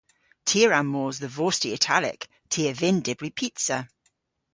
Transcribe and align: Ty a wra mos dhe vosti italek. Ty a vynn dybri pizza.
Ty 0.47 0.59
a 0.65 0.67
wra 0.67 0.81
mos 0.91 1.15
dhe 1.21 1.29
vosti 1.37 1.69
italek. 1.77 2.21
Ty 2.51 2.61
a 2.71 2.73
vynn 2.79 3.03
dybri 3.05 3.31
pizza. 3.37 3.77